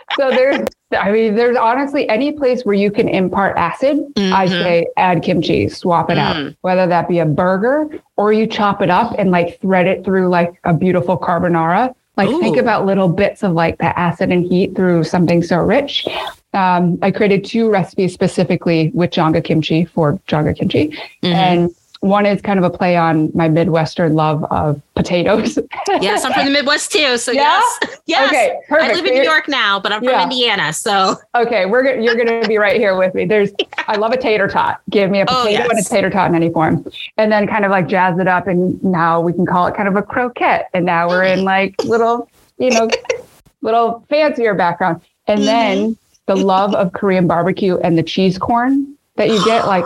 so 0.18 0.30
there's, 0.30 0.60
I 0.96 1.10
mean, 1.10 1.34
there's 1.34 1.56
honestly 1.56 2.08
any 2.08 2.30
place 2.32 2.64
where 2.64 2.74
you 2.76 2.90
can 2.92 3.08
impart 3.08 3.56
acid, 3.56 3.98
I 4.16 4.46
Mhm. 4.46 4.48
say 4.50 4.86
add 4.96 5.22
kimchi, 5.22 5.68
swap 5.68 6.08
it 6.10 6.18
out, 6.18 6.36
Mm. 6.36 6.56
whether 6.60 6.86
that 6.86 7.08
be 7.08 7.18
a 7.18 7.26
burger 7.26 7.88
or 8.16 8.32
you 8.32 8.46
chop 8.46 8.82
it 8.82 8.90
up 8.90 9.14
and 9.18 9.30
like 9.32 9.60
thread 9.60 9.86
it 9.88 10.04
through 10.04 10.28
like 10.28 10.52
a 10.64 10.72
beautiful 10.72 11.18
carbonara. 11.18 11.92
Like 12.16 12.28
think 12.28 12.56
about 12.58 12.84
little 12.86 13.08
bits 13.08 13.42
of 13.42 13.52
like 13.52 13.78
the 13.78 13.98
acid 13.98 14.30
and 14.30 14.44
heat 14.44 14.76
through 14.76 15.04
something 15.04 15.42
so 15.42 15.56
rich. 15.56 16.06
Um, 16.54 16.98
I 17.02 17.10
created 17.10 17.44
two 17.44 17.70
recipes 17.70 18.12
specifically 18.12 18.90
with 18.94 19.10
Jongga 19.10 19.42
kimchi 19.42 19.84
for 19.84 20.14
Jongga 20.28 20.56
kimchi. 20.56 20.88
Mhm. 21.22 21.32
And 21.34 21.74
one 22.00 22.26
is 22.26 22.42
kind 22.42 22.58
of 22.58 22.64
a 22.64 22.70
play 22.70 22.96
on 22.96 23.30
my 23.32 23.48
Midwestern 23.48 24.14
love 24.14 24.44
of 24.50 24.82
potatoes. 24.96 25.56
yes, 26.00 26.24
I'm 26.24 26.32
from 26.32 26.46
the 26.46 26.50
Midwest 26.50 26.90
too. 26.90 27.16
So 27.16 27.30
Yeah? 27.30 27.60
yes, 27.60 27.88
yes. 28.06 28.28
Okay, 28.28 28.56
perfect. 28.68 28.90
I 28.90 28.94
live 28.96 29.06
in 29.06 29.14
New 29.14 29.22
York 29.22 29.46
now, 29.48 29.78
but 29.78 29.92
I'm 29.92 30.00
from 30.00 30.08
Yeah. 30.08 30.22
Indiana. 30.24 30.72
So 30.72 31.14
Okay, 31.36 31.64
we're 31.64 32.00
you're 32.00 32.16
going 32.16 32.42
to 32.42 32.48
be 32.48 32.58
right 32.58 32.76
here 32.76 32.96
with 32.96 33.14
me. 33.14 33.24
There's, 33.24 33.52
I 33.88 33.96
love 33.96 34.12
a 34.12 34.16
tater 34.16 34.48
tot. 34.48 34.80
Give 34.90 35.10
me 35.12 35.20
a 35.20 35.26
Oh, 35.28 35.44
potato 35.44 35.68
and 35.70 35.78
a 35.78 35.82
tater 35.84 36.10
tot 36.10 36.28
in 36.28 36.34
any 36.34 36.50
form, 36.50 36.84
and 37.18 37.30
then 37.30 37.46
kind 37.46 37.64
of 37.64 37.70
like 37.70 37.86
jazz 37.86 38.18
it 38.18 38.26
up, 38.28 38.46
and 38.48 38.82
now 38.82 39.20
we 39.20 39.32
can 39.32 39.46
call 39.46 39.68
it 39.68 39.76
kind 39.76 39.88
of 39.88 39.94
a 39.96 40.02
croquette. 40.02 40.68
And 40.74 40.84
now 40.84 41.08
we're 41.08 41.22
in 41.22 41.44
like 41.44 41.76
little, 41.84 42.28
you 42.58 42.70
know, 42.72 42.90
little 43.62 44.04
fancier 44.10 44.54
background, 44.54 45.00
and 45.28 45.38
Mm-hmm. 45.38 45.46
then 45.46 45.96
the 46.26 46.36
love 46.36 46.74
of 46.74 46.92
Korean 46.92 47.26
barbecue 47.26 47.76
and 47.78 47.98
the 47.98 48.02
cheese 48.02 48.38
corn 48.38 48.96
that 49.16 49.28
you 49.28 49.44
get, 49.44 49.66
like, 49.66 49.84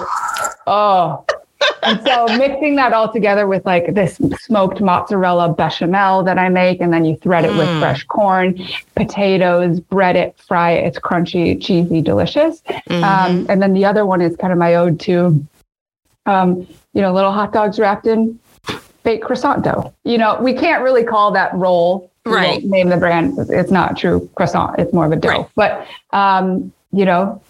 oh. 0.66 1.24
And 1.82 2.00
so 2.04 2.26
mixing 2.36 2.76
that 2.76 2.92
all 2.92 3.10
together 3.12 3.46
with 3.46 3.64
like 3.64 3.94
this 3.94 4.20
smoked 4.40 4.80
mozzarella 4.80 5.52
bechamel 5.54 6.22
that 6.24 6.38
I 6.38 6.48
make, 6.48 6.80
and 6.80 6.92
then 6.92 7.04
you 7.04 7.16
thread 7.16 7.44
it 7.44 7.54
with 7.54 7.68
Mm. 7.68 7.80
fresh 7.80 8.04
corn, 8.04 8.58
potatoes, 8.94 9.80
bread 9.80 10.16
it, 10.16 10.36
fry 10.38 10.72
it. 10.72 10.86
It's 10.86 10.98
crunchy, 10.98 11.60
cheesy, 11.62 12.02
delicious. 12.02 12.62
mhm. 12.90 13.02
Um, 13.02 13.46
and 13.48 13.62
then 13.62 13.72
the 13.72 13.84
other 13.84 14.04
one 14.04 14.20
is 14.20 14.36
kind 14.36 14.52
of 14.52 14.58
my 14.58 14.74
ode 14.74 15.00
to, 15.00 15.44
um, 16.26 16.66
you 16.92 17.02
know, 17.02 17.12
little 17.12 17.32
hot 17.32 17.52
dogs 17.52 17.78
wrapped 17.78 18.06
in 18.06 18.38
baked 19.06 19.24
croissant 19.24 19.62
dough. 19.64 19.94
You 20.04 20.18
know, 20.18 20.36
we 20.42 20.52
can't 20.52 20.82
really 20.82 21.04
call 21.04 21.30
that 21.32 21.54
roll. 21.54 22.10
Right. 22.26 22.62
Name 22.64 22.88
the 22.90 22.96
brand. 22.96 23.38
It's 23.38 23.70
not 23.70 23.96
true 23.96 24.28
croissant. 24.34 24.78
It's 24.80 24.92
more 24.92 25.06
of 25.06 25.12
a 25.12 25.16
dough. 25.16 25.48
Right. 25.56 25.86
But, 26.10 26.16
um, 26.18 26.72
you 26.92 27.04
know, 27.04 27.40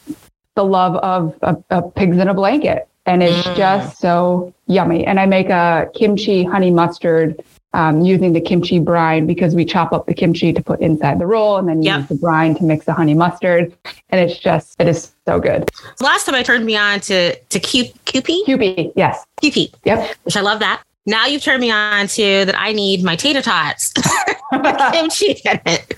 the 0.54 0.64
love 0.64 0.96
of, 0.96 1.34
of, 1.42 1.64
of 1.70 1.94
pigs 1.94 2.18
in 2.18 2.28
a 2.28 2.34
blanket. 2.34 2.86
And 3.06 3.22
it's 3.22 3.46
Mm. 3.46 3.56
just 3.56 3.98
so 3.98 4.52
yummy. 4.66 5.06
And 5.06 5.18
I 5.18 5.26
make 5.26 5.48
a 5.48 5.88
kimchi 5.94 6.44
honey 6.44 6.70
mustard 6.70 7.40
um, 7.72 8.02
using 8.02 8.32
the 8.32 8.40
kimchi 8.40 8.78
brine 8.78 9.26
because 9.26 9.54
we 9.54 9.64
chop 9.64 9.92
up 9.92 10.06
the 10.06 10.14
kimchi 10.14 10.52
to 10.52 10.62
put 10.62 10.80
inside 10.80 11.18
the 11.20 11.26
roll 11.26 11.56
and 11.56 11.68
then 11.68 11.82
Yep. 11.82 11.98
use 12.00 12.08
the 12.08 12.14
brine 12.16 12.54
to 12.56 12.64
mix 12.64 12.84
the 12.84 12.92
honey 12.92 13.14
mustard. 13.14 13.72
And 14.10 14.20
it's 14.20 14.38
just, 14.38 14.78
it 14.80 14.88
is 14.88 15.12
so 15.26 15.38
good. 15.40 15.70
Last 16.00 16.26
time 16.26 16.34
I 16.34 16.42
turned 16.42 16.66
me 16.66 16.76
on 16.76 17.00
to 17.00 17.34
to 17.36 17.58
Q, 17.60 17.84
Kewpie, 18.04 18.44
Kewpie, 18.46 18.92
yes. 18.96 19.25
Kewpie, 19.42 19.72
Yep. 19.84 20.16
which 20.25 20.36
I 20.36 20.40
love 20.42 20.58
that. 20.60 20.82
Now 21.06 21.26
you've 21.26 21.42
turned 21.42 21.60
me 21.60 21.70
on 21.70 22.08
to 22.08 22.44
that 22.44 22.58
I 22.58 22.72
need 22.72 23.02
my 23.04 23.16
tater 23.16 23.42
tots. 23.42 23.92
kimchi 24.92 25.40
in 25.44 25.60
it. 25.66 25.96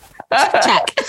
Check. 0.62 1.00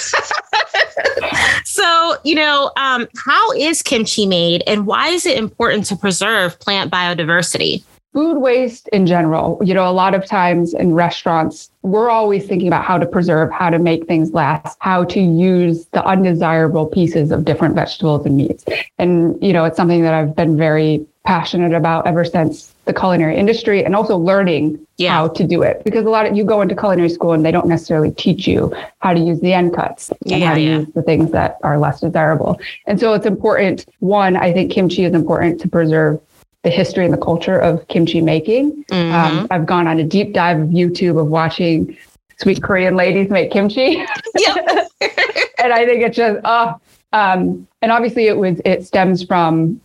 so, 1.65 2.15
you 2.24 2.36
know, 2.36 2.72
um, 2.77 3.08
how 3.18 3.51
is 3.51 3.82
kimchi 3.82 4.25
made 4.25 4.63
and 4.65 4.88
why 4.88 5.10
is 5.10 5.25
it 5.25 5.38
important 5.38 5.86
to 5.88 5.98
preserve 5.98 6.58
plant 6.60 6.91
biodiversity? 6.91 7.84
food 8.13 8.39
waste 8.39 8.88
in 8.89 9.06
general, 9.06 9.62
you 9.63 9.74
know, 9.74 9.88
a 9.88 9.94
lot 9.94 10.15
of 10.15 10.25
times 10.25 10.74
in 10.74 10.94
restaurants, 10.94 11.70
we're 11.84 12.10
always 12.10 12.46
thinking 12.46 12.68
about 12.68 12.84
how 12.84 12.98
to 12.98 13.06
preserve, 13.06 13.51
how 13.51 13.70
to 13.70 13.77
make 13.77 14.08
things 14.08 14.34
last, 14.34 14.77
how 14.82 15.03
to 15.03 15.20
use 15.20 15.86
the 15.88 16.03
undesirable 16.03 16.88
pieces 16.88 17.32
of 17.32 17.46
different 17.46 17.75
vegetables 17.75 18.25
and 18.25 18.36
meats. 18.36 18.65
And, 18.98 19.41
you 19.44 19.53
know, 19.53 19.65
it's 19.65 19.77
something 19.77 20.01
that 20.01 20.13
I've 20.13 20.36
been 20.36 20.58
very 20.58 21.06
passionate 21.34 21.74
about 21.76 22.08
ever 22.08 22.26
since 22.26 22.74
the 22.86 22.94
culinary 22.94 23.38
industry 23.38 23.86
and 23.86 23.96
also 23.96 24.18
learning 24.18 24.80
Yeah. 24.98 25.12
how 25.12 25.28
to 25.28 25.44
do 25.44 25.62
it 25.62 25.84
because 25.84 26.04
a 26.08 26.10
lot 26.10 26.26
of 26.26 26.36
you 26.36 26.44
go 26.44 26.60
into 26.64 26.76
culinary 26.76 27.08
school 27.10 27.34
and 27.34 27.46
they 27.46 27.52
don't 27.52 27.68
necessarily 27.68 28.10
teach 28.10 28.48
you 28.48 28.74
how 28.98 29.14
to 29.14 29.20
use 29.20 29.40
the 29.40 29.54
end 29.54 29.76
cuts 29.76 30.10
and 30.10 30.18
Yeah, 30.42 30.48
how 30.48 30.56
to 30.56 30.60
yeah. 30.60 30.78
use 30.80 30.88
the 30.96 31.04
things 31.04 31.30
that 31.30 31.60
are 31.62 31.78
less 31.78 32.02
desirable. 32.02 32.60
And 32.88 33.00
so 33.00 33.14
it's 33.14 33.28
important. 33.28 33.86
One, 34.00 34.38
I 34.38 34.52
think 34.52 34.72
kimchi 34.72 35.04
is 35.04 35.14
important 35.14 35.62
to 35.62 35.68
preserve 35.70 36.20
the 36.64 36.72
history 36.72 37.06
and 37.06 37.14
the 37.14 37.24
culture 37.30 37.60
of 37.60 37.88
kimchi 37.90 38.22
making. 38.22 38.84
Mhm. 38.92 39.14
Um, 39.14 39.48
I've 39.52 39.68
gone 39.68 39.86
on 39.88 40.00
a 40.00 40.04
deep 40.04 40.34
dive 40.34 40.60
of 40.60 40.70
YouTube 40.70 41.20
of 41.22 41.28
watching 41.28 41.96
sweet 42.38 42.64
Korean 42.64 42.96
ladies 42.96 43.30
make 43.30 43.52
kimchi, 43.52 43.98
and 45.60 45.74
I 45.80 45.86
think 45.86 46.02
it's 46.02 46.18
just 46.18 46.40
oh. 46.44 46.80
Um, 47.14 47.68
and 47.84 47.92
obviously, 47.92 48.26
it 48.28 48.38
was 48.38 48.60
it 48.66 48.84
stems 48.86 49.24
from 49.24 49.80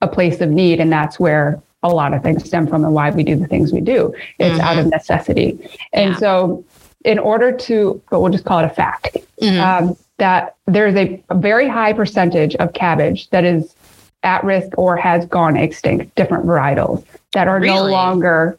a 0.00 0.08
place 0.08 0.40
of 0.40 0.50
need, 0.50 0.80
and 0.80 0.92
that's 0.92 1.18
where 1.18 1.60
a 1.82 1.88
lot 1.88 2.14
of 2.14 2.22
things 2.22 2.44
stem 2.44 2.66
from, 2.66 2.84
and 2.84 2.94
why 2.94 3.10
we 3.10 3.22
do 3.22 3.36
the 3.36 3.46
things 3.46 3.72
we 3.72 3.80
do. 3.80 4.14
It's 4.38 4.58
out 4.60 4.78
of 4.78 4.86
necessity, 4.86 5.58
and 5.92 6.12
Yeah. 6.12 6.16
so 6.18 6.64
in 7.04 7.18
order 7.18 7.52
to, 7.52 8.00
but 8.10 8.20
we'll 8.20 8.32
just 8.32 8.44
call 8.46 8.60
it 8.60 8.64
a 8.64 8.70
fact 8.70 9.18
Mhm. 9.42 9.60
um, 9.60 9.96
that 10.16 10.54
there's 10.66 10.94
a, 10.94 11.22
a 11.28 11.34
very 11.34 11.68
high 11.68 11.92
percentage 11.92 12.54
of 12.56 12.72
cabbage 12.72 13.28
that 13.30 13.44
is 13.44 13.74
at 14.22 14.42
risk 14.42 14.68
or 14.78 14.96
has 14.96 15.26
gone 15.26 15.54
extinct, 15.56 16.14
different 16.14 16.46
varietals 16.46 17.04
that 17.34 17.46
are 17.46 17.60
no 17.60 17.84
longer 17.84 18.56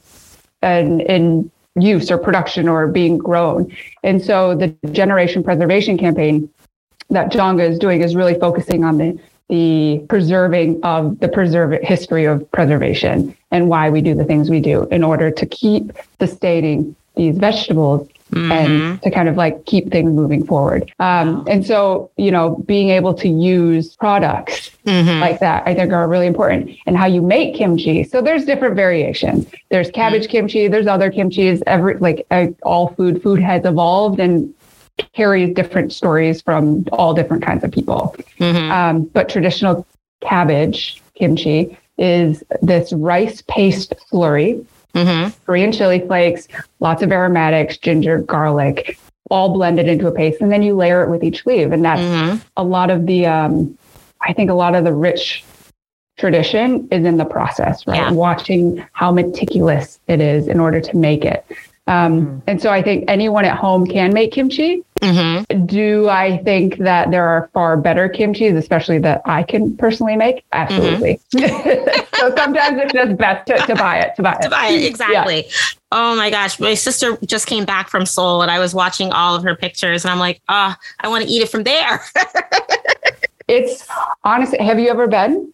in, 0.61 0.99
in 1.01 1.49
use 1.75 2.11
or 2.11 2.19
production 2.19 2.67
or 2.69 2.85
being 2.87 3.17
grown. 3.17 3.71
And 4.03 4.21
so 4.23 4.53
the 4.53 4.67
generation 4.91 5.43
preservation 5.43 5.97
campaign 5.97 6.47
that 7.09 7.31
Jongga 7.31 7.67
is 7.67 7.79
doing 7.79 8.01
is 8.01 8.15
really 8.15 8.35
focusing 8.39 8.83
on 8.83 8.99
the 8.99 9.17
the 9.49 10.03
preserving 10.09 10.79
of 10.83 11.19
the 11.19 11.27
preserve 11.27 11.79
history 11.83 12.25
of 12.25 12.49
preservation 12.51 13.35
and 13.51 13.69
why 13.69 13.89
we 13.89 14.01
do 14.01 14.15
the 14.15 14.23
things 14.25 14.49
we 14.49 14.59
do 14.59 14.83
in 14.91 15.03
order 15.03 15.29
to 15.29 15.45
keep 15.45 15.91
sustaining 16.19 16.95
these 17.15 17.37
vegetables 17.37 18.07
Mhm. 18.31 18.51
and 18.51 19.01
to 19.03 19.11
kind 19.11 19.29
of 19.29 19.37
like 19.37 19.65
keep 19.65 19.91
things 19.91 20.11
moving 20.11 20.43
forward. 20.43 20.91
Um, 20.99 21.45
and 21.47 21.63
so, 21.63 22.09
you 22.17 22.31
know, 22.31 22.61
being 22.65 22.89
able 22.89 23.13
to 23.13 23.27
use 23.29 23.95
products 23.95 24.71
Mhm. 24.87 25.21
like 25.21 25.39
that, 25.41 25.61
I 25.67 25.75
think 25.75 25.93
are 25.93 26.07
really 26.07 26.25
important. 26.25 26.71
And 26.87 26.97
how 26.97 27.05
you 27.05 27.21
make 27.21 27.53
kimchi. 27.53 28.03
So 28.03 28.21
there's 28.21 28.43
different 28.43 28.75
variations. 28.75 29.45
There's 29.69 29.91
cabbage 29.91 30.27
kimchi. 30.27 30.67
There's 30.67 30.87
other 30.87 31.11
kimchis. 31.11 31.61
Every 31.67 31.97
like 31.97 32.25
all 32.63 32.87
food, 32.97 33.21
food 33.21 33.39
has 33.41 33.63
evolved 33.63 34.19
and 34.19 34.51
carries 35.13 35.53
different 35.53 35.91
stories 35.91 36.41
from 36.41 36.85
all 36.91 37.13
different 37.13 37.43
kinds 37.43 37.63
of 37.63 37.71
people. 37.71 38.15
Mhm. 38.39 38.71
Um, 38.71 39.03
but 39.13 39.29
traditional 39.29 39.85
cabbage 40.21 41.01
kimchi 41.15 41.77
is 41.97 42.43
this 42.61 42.91
rice 42.93 43.41
paste 43.47 43.93
slurry 44.11 44.63
Mhm. 44.93 45.33
Korean 45.45 45.71
chili 45.73 45.99
flakes, 45.99 46.47
lots 46.79 47.03
of 47.03 47.11
aromatics, 47.11 47.77
ginger, 47.77 48.19
garlic, 48.19 48.97
all 49.29 49.49
blended 49.49 49.87
into 49.89 50.07
a 50.07 50.11
paste. 50.11 50.39
And 50.39 50.49
then 50.51 50.61
you 50.61 50.73
layer 50.75 51.03
it 51.03 51.09
with 51.09 51.21
each 51.23 51.45
leaf. 51.45 51.71
And 51.71 51.83
that's 51.83 52.01
Mhm. 52.01 52.41
a 52.55 52.63
lot 52.63 52.89
of 52.89 53.05
the, 53.05 53.25
um, 53.25 53.77
I 54.21 54.31
think 54.31 54.49
a 54.49 54.53
lot 54.53 54.73
of 54.73 54.85
the 54.85 54.93
rich 54.93 55.43
tradition 56.17 56.87
is 56.91 57.03
in 57.03 57.17
the 57.17 57.25
process, 57.25 57.85
right? 57.85 57.97
Yeah. 57.97 58.11
Watching 58.11 58.81
how 58.93 59.11
meticulous 59.11 59.99
it 60.07 60.21
is 60.21 60.47
in 60.47 60.61
order 60.61 60.79
to 60.79 60.95
make 60.95 61.25
it. 61.25 61.43
Um, 61.87 62.41
And 62.47 62.61
so 62.61 62.69
I 62.71 62.81
think 62.81 63.03
anyone 63.09 63.43
at 63.43 63.57
home 63.57 63.85
can 63.85 64.13
make 64.13 64.31
kimchi. 64.31 64.81
Mhm. 65.05 65.67
Do 65.67 66.09
I 66.09 66.37
think 66.39 66.77
that 66.79 67.11
there 67.11 67.25
are 67.25 67.49
far 67.53 67.77
better 67.77 68.09
kimchis, 68.09 68.57
especially 68.57 68.97
that 68.99 69.21
I 69.25 69.43
can 69.43 69.77
personally 69.77 70.15
make? 70.15 70.43
Absolutely. 70.51 71.19
so 71.31 72.35
sometimes 72.35 72.81
it's 72.81 72.93
just 72.93 73.17
best 73.17 73.47
to, 73.47 73.57
to 73.57 73.75
buy 73.75 73.99
it, 73.99 74.15
to 74.15 74.23
buy 74.23 74.33
it. 74.33 74.41
To 74.41 74.49
buy 74.49 74.67
it, 74.67 74.85
exactly. 74.85 75.45
Oh 75.91 76.15
my 76.15 76.29
gosh. 76.29 76.59
My 76.59 76.73
sister 76.73 77.17
just 77.25 77.45
came 77.47 77.65
back 77.65 77.89
from 77.89 78.05
Seoul 78.05 78.41
and 78.41 78.49
I 78.49 78.59
was 78.59 78.73
watching 78.73 79.11
all 79.11 79.35
of 79.35 79.43
her 79.43 79.55
pictures 79.55 80.03
and 80.03 80.11
I'm 80.11 80.19
like, 80.19 80.41
ah, 80.49 80.77
I 80.99 81.07
want 81.07 81.23
to 81.23 81.29
eat 81.29 81.41
it 81.41 81.49
from 81.49 81.63
there. 81.63 82.01
It's 83.47 83.87
honestly, 84.23 84.57
have 84.57 84.79
you 84.79 84.89
ever 84.89 85.07
been? 85.07 85.53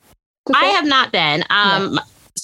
I 0.53 0.65
have 0.67 0.85
not 0.85 1.11
been. 1.11 1.43
Um, 1.49 1.99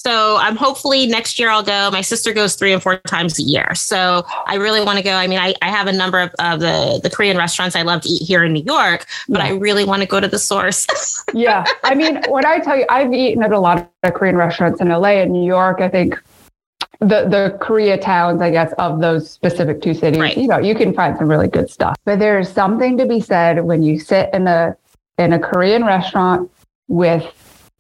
So 0.07 0.37
I'm 0.37 0.55
hopefully 0.55 1.05
next 1.05 1.37
year 1.37 1.49
I'll 1.49 1.61
go. 1.61 1.91
My 1.91 1.99
sister 1.99 2.31
goes 2.31 2.55
three 2.55 2.71
and 2.71 2.81
four 2.81 2.95
times 2.95 3.37
a 3.39 3.41
year. 3.41 3.75
So 3.75 4.25
I 4.45 4.55
really 4.55 4.81
want 4.81 4.97
to 4.97 5.03
go. 5.03 5.11
I 5.11 5.27
mean, 5.27 5.37
I, 5.37 5.53
I 5.61 5.69
have 5.69 5.87
a 5.87 5.91
number 5.91 6.21
of, 6.21 6.33
of 6.39 6.61
the, 6.61 7.01
the 7.03 7.09
Korean 7.09 7.35
restaurants 7.35 7.75
I 7.75 7.81
love 7.81 8.03
to 8.03 8.09
eat 8.09 8.21
here 8.25 8.45
in 8.45 8.53
New 8.53 8.63
York, 8.63 9.05
but 9.27 9.39
Yeah. 9.39 9.47
I 9.47 9.49
really 9.57 9.83
want 9.83 10.03
to 10.03 10.07
go 10.07 10.21
to 10.21 10.27
the 10.29 10.39
source. 10.39 10.87
yeah. 11.33 11.65
I 11.83 11.93
mean, 11.93 12.21
when 12.29 12.45
I 12.45 12.59
tell 12.59 12.77
you, 12.77 12.85
I've 12.89 13.11
eaten 13.11 13.43
at 13.43 13.51
a 13.51 13.59
lot 13.59 13.91
of 14.03 14.13
Korean 14.13 14.37
restaurants 14.37 14.79
in 14.79 14.87
LA 14.87 15.19
and 15.23 15.33
New 15.33 15.45
York. 15.45 15.81
I 15.81 15.89
think 15.89 16.17
the 17.01 17.27
the 17.27 17.57
Korea 17.59 17.97
towns, 17.97 18.41
I 18.41 18.49
guess, 18.49 18.71
of 18.77 19.01
those 19.01 19.29
specific 19.29 19.81
two 19.81 19.93
cities, 19.93 20.21
Right. 20.21 20.37
you 20.37 20.47
know, 20.47 20.57
you 20.57 20.73
can 20.73 20.93
find 20.93 21.17
some 21.17 21.27
really 21.27 21.49
good 21.49 21.69
stuff. 21.69 21.97
But 22.05 22.19
there's 22.19 22.49
something 22.49 22.97
to 22.97 23.05
be 23.05 23.19
said 23.19 23.65
when 23.65 23.83
you 23.83 23.99
sit 23.99 24.29
in 24.31 24.47
a 24.47 24.77
in 25.17 25.33
a 25.33 25.39
Korean 25.39 25.83
restaurant 25.83 26.49
with 26.87 27.25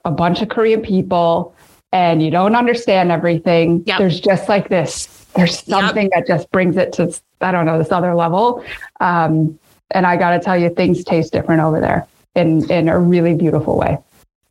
a 0.03 0.11
bunch 0.11 0.41
of 0.41 0.49
Korean 0.49 0.81
people 0.81 1.53
and 1.91 2.21
you 2.21 2.31
don't 2.31 2.55
understand 2.55 3.11
everything. 3.11 3.83
Yep. 3.85 3.99
There's 3.99 4.19
just 4.19 4.49
like 4.49 4.69
this. 4.69 5.07
There's 5.35 5.67
Yep. 5.67 5.79
something 5.79 6.09
that 6.13 6.27
just 6.27 6.49
brings 6.51 6.77
it 6.77 6.93
to 6.93 7.13
I 7.41 7.51
don't 7.51 7.65
know 7.65 7.77
this 7.77 7.91
other 7.91 8.15
level. 8.15 8.63
Um, 8.99 9.59
and 9.91 10.05
I 10.07 10.17
got 10.17 10.31
to 10.31 10.39
tell 10.39 10.57
you, 10.57 10.69
things 10.69 11.03
taste 11.03 11.31
different 11.31 11.61
over 11.61 11.79
there 11.79 12.07
in 12.35 12.69
in 12.71 12.89
a 12.89 12.99
really 12.99 13.35
beautiful 13.35 13.77
way. 13.77 13.97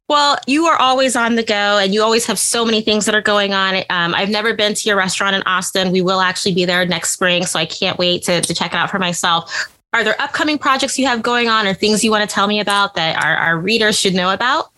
Well, 0.09 0.39
you 0.47 0.67
are 0.67 0.77
always 0.79 1.17
on 1.17 1.35
the 1.35 1.43
go 1.43 1.79
and 1.79 1.93
you 1.93 2.01
always 2.01 2.27
have 2.27 2.39
so 2.39 2.65
many 2.65 2.81
things 2.81 3.07
that 3.07 3.15
are 3.15 3.21
going 3.21 3.53
on. 3.53 3.79
Um, 3.91 4.15
I've 4.15 4.29
never 4.29 4.55
been 4.55 4.73
to 4.73 4.89
your 4.89 4.97
restaurant 4.97 5.35
in 5.35 5.43
Austin. 5.43 5.91
We 5.91 6.01
will 6.01 6.21
actually 6.21 6.55
be 6.55 6.65
there 6.65 6.87
next 6.87 7.11
spring. 7.11 7.45
So 7.45 7.59
I 7.59 7.67
can't 7.67 7.99
wait 7.99 8.23
to, 8.25 8.41
to 8.41 8.55
check 8.55 8.73
it 8.73 8.77
out 8.77 8.89
for 8.89 9.01
myself. 9.01 9.73
Are 9.93 10.05
there 10.05 10.15
upcoming 10.21 10.59
projects 10.59 10.97
you 10.97 11.07
have 11.07 11.23
going 11.23 11.49
on 11.49 11.67
or 11.67 11.75
things 11.75 12.05
you 12.05 12.13
want 12.13 12.29
to 12.29 12.33
tell 12.33 12.47
me 12.47 12.61
about 12.61 12.95
that 12.95 13.21
our, 13.21 13.37
our 13.37 13.59
readers 13.59 13.99
should 13.99 14.15
know 14.15 14.33
about? 14.33 14.71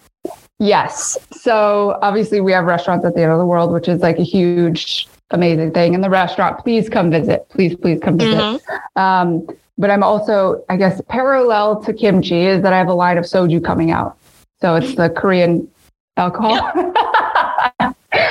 Yes. 0.58 1.16
So 1.30 1.98
obviously 2.02 2.40
we 2.40 2.52
have 2.52 2.64
restaurants 2.64 3.04
at 3.04 3.14
the 3.14 3.22
end 3.22 3.32
of 3.32 3.38
the 3.38 3.46
world, 3.46 3.72
which 3.72 3.86
is 3.88 4.00
like 4.00 4.18
a 4.18 4.22
huge, 4.24 5.06
amazing 5.30 5.72
thing. 5.72 5.94
And 5.94 6.02
the 6.02 6.10
restaurant, 6.10 6.58
please 6.58 6.88
come 6.88 7.10
visit. 7.10 7.48
Please, 7.48 7.76
please 7.76 8.00
come 8.00 8.18
visit. 8.18 8.34
Mhm. 8.40 8.60
Um, 9.00 9.48
but 9.76 9.90
I'm 9.90 10.02
also, 10.02 10.64
I 10.68 10.76
guess, 10.76 11.00
parallel 11.08 11.80
to 11.82 11.92
kimchi 11.92 12.46
is 12.46 12.62
that 12.62 12.72
I 12.72 12.78
have 12.78 12.88
a 12.88 12.94
line 12.94 13.18
of 13.18 13.24
soju 13.24 13.64
coming 13.64 13.92
out. 13.92 14.16
So 14.60 14.74
it's 14.74 14.96
the 14.96 15.08
Korean 15.10 15.68
alcohol. 16.16 16.54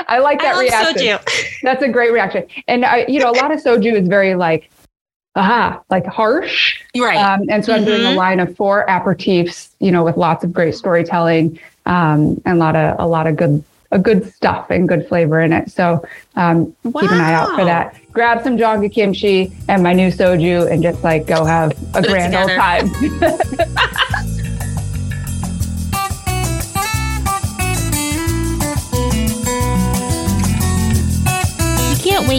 I 0.09 0.19
like 0.19 0.41
that 0.41 0.55
I 0.55 0.59
reaction. 0.59 0.95
soju. 1.17 1.61
That's 1.63 1.81
a 1.83 1.87
great 1.87 2.11
reaction. 2.11 2.45
And 2.67 2.83
I, 2.83 3.05
you 3.07 3.19
know, 3.21 3.29
a 3.29 3.37
lot 3.39 3.51
of 3.53 3.63
soju 3.63 3.93
is 3.93 4.09
very 4.09 4.35
like, 4.35 4.69
aha, 5.37 5.81
like 5.89 6.05
harsh. 6.05 6.81
Right. 6.97 7.15
Um, 7.15 7.43
and 7.49 7.63
so 7.63 7.73
I'm 7.73 7.85
doing 7.85 8.01
a 8.03 8.09
Mhm. 8.09 8.15
line 8.15 8.39
of 8.41 8.53
four 8.57 8.85
aperitifs, 8.89 9.69
you 9.79 9.91
know, 9.91 10.03
with 10.03 10.17
lots 10.17 10.43
of 10.43 10.51
great 10.51 10.75
storytelling 10.75 11.57
um, 11.87 12.39
and 12.45 12.57
a 12.57 12.59
lot 12.59 12.75
of 12.75 12.99
a 12.99 13.07
lot 13.07 13.25
of 13.25 13.35
good 13.35 13.63
a 13.91 13.97
good 13.97 14.31
stuff 14.33 14.69
and 14.69 14.87
good 14.87 15.07
flavor 15.07 15.39
in 15.39 15.53
it. 15.53 15.71
So 15.71 16.05
um, 16.35 16.75
keep 16.83 17.09
an 17.09 17.21
eye 17.21 17.33
out 17.33 17.55
for 17.55 17.63
that. 17.63 17.95
Grab 18.11 18.43
some 18.43 18.57
Jongga 18.57 18.91
kimchi 18.93 19.53
and 19.69 19.81
my 19.81 19.93
new 19.93 20.11
soju 20.11 20.69
and 20.69 20.83
just 20.83 21.03
like 21.03 21.25
go 21.25 21.45
have 21.45 21.71
a 21.95 22.01
Put 22.01 22.07
grand 22.07 22.35
old 22.35 22.49
time. 22.51 22.89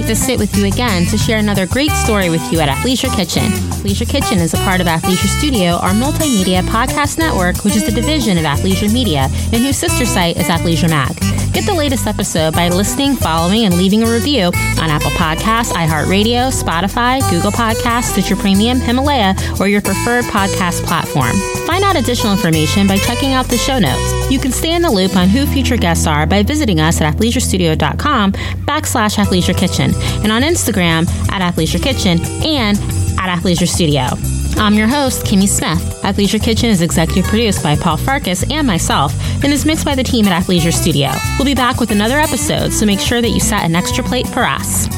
wait 0.00 0.06
to 0.06 0.14
sit 0.14 0.38
with 0.38 0.56
you 0.56 0.66
again 0.66 1.04
to 1.06 1.18
share 1.18 1.38
another 1.38 1.66
great 1.66 1.90
story 1.90 2.30
with 2.30 2.52
you 2.52 2.60
at 2.60 2.68
Athleisure 2.68 3.12
Kitchen. 3.16 3.42
Athleisure 3.42 4.08
Kitchen 4.08 4.38
is 4.38 4.54
a 4.54 4.56
part 4.58 4.80
of 4.80 4.86
Athleisure 4.86 5.38
Studio, 5.38 5.72
our 5.76 5.90
multimedia 5.90 6.62
podcast 6.62 7.18
network, 7.18 7.64
which 7.64 7.74
is 7.74 7.82
a 7.82 7.90
division 7.90 8.38
of 8.38 8.44
Athleisure 8.44 8.92
Media, 8.92 9.28
and 9.52 9.56
whose 9.56 9.76
sister 9.76 10.04
site 10.04 10.36
is 10.36 10.46
Athleisure 10.46 10.88
Mag. 10.88 11.47
Get 11.52 11.66
the 11.66 11.74
latest 11.74 12.06
episode 12.06 12.54
by 12.54 12.68
listening, 12.68 13.16
following, 13.16 13.64
and 13.64 13.76
leaving 13.76 14.02
a 14.02 14.10
review 14.10 14.44
on 14.44 14.90
Apple 14.90 15.10
Podcasts, 15.12 15.72
iHeartRadio, 15.72 16.52
Spotify, 16.52 17.20
Google 17.30 17.50
Podcasts, 17.50 18.12
Stitcher 18.12 18.36
Premium, 18.36 18.78
Himalaya, 18.78 19.34
or 19.58 19.66
your 19.66 19.82
preferred 19.82 20.24
podcast 20.26 20.84
platform. 20.86 21.32
Find 21.66 21.82
out 21.82 21.96
additional 21.96 22.32
information 22.32 22.86
by 22.86 22.96
checking 22.98 23.32
out 23.32 23.46
the 23.46 23.56
show 23.56 23.78
notes. 23.78 24.30
You 24.30 24.38
can 24.38 24.52
stay 24.52 24.74
in 24.74 24.82
the 24.82 24.90
loop 24.90 25.16
on 25.16 25.28
who 25.28 25.46
future 25.46 25.76
guests 25.76 26.06
are 26.06 26.26
by 26.26 26.42
visiting 26.42 26.80
us 26.80 27.00
at 27.00 27.12
athleisurestudio.com 27.14 28.32
backslash 28.32 29.16
athleisure 29.16 29.56
kitchen 29.56 29.92
and 30.22 30.30
on 30.30 30.42
Instagram 30.42 31.08
at 31.30 31.42
athleisure 31.42 31.82
kitchen 31.82 32.20
and 32.44 32.78
at 33.18 33.36
athleisure 33.36 33.66
studio. 33.66 34.37
I'm 34.60 34.74
your 34.74 34.88
host, 34.88 35.24
Kimmy 35.24 35.48
Smith. 35.48 35.78
Athleisure 36.02 36.42
Kitchen 36.42 36.68
is 36.68 36.82
executive 36.82 37.24
produced 37.26 37.62
by 37.62 37.76
Paul 37.76 37.96
Farkas 37.96 38.44
and 38.50 38.66
myself 38.66 39.14
and 39.44 39.52
is 39.52 39.64
mixed 39.64 39.84
by 39.84 39.94
the 39.94 40.02
team 40.02 40.26
at 40.26 40.42
Athleisure 40.42 40.72
Studio. 40.72 41.10
We'll 41.38 41.46
be 41.46 41.54
back 41.54 41.78
with 41.78 41.92
another 41.92 42.18
episode, 42.18 42.72
so 42.72 42.84
make 42.84 42.98
sure 42.98 43.22
that 43.22 43.30
you 43.30 43.38
set 43.38 43.62
an 43.62 43.76
extra 43.76 44.02
plate 44.02 44.26
for 44.26 44.42
us. 44.42 44.88